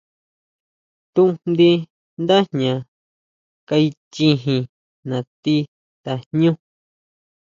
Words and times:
Tujndi 1.13 1.69
nda 2.21 2.37
jña 2.47 2.75
kaichijin 3.67 4.63
nati 5.09 5.55
tajñú. 6.03 6.51